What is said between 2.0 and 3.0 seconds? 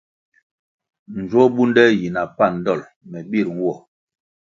na na pan dol